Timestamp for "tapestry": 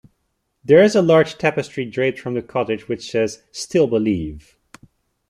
1.37-1.85